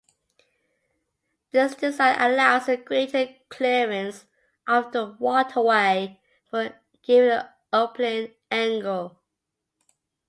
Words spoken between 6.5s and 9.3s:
a given opening angle.